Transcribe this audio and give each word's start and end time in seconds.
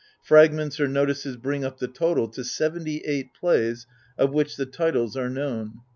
Fragments 0.23 0.79
or 0.79 0.87
notices 0.87 1.37
bring 1.37 1.63
up 1.63 1.77
the 1.77 1.87
total 1.87 2.27
to 2.29 2.43
seventy 2.43 3.01
eight 3.05 3.35
plays 3.35 3.85
of 4.17 4.33
which 4.33 4.55
the 4.57 4.65
titles 4.65 5.15
are 5.15 5.29
known. 5.29 5.81